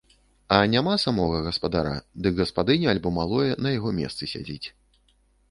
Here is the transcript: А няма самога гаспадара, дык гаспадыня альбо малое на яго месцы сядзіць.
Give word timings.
А 0.55 0.57
няма 0.73 0.93
самога 1.03 1.41
гаспадара, 1.47 1.91
дык 2.23 2.33
гаспадыня 2.41 2.91
альбо 2.95 3.13
малое 3.19 3.53
на 3.67 3.75
яго 3.77 3.93
месцы 4.01 4.33
сядзіць. 4.35 4.67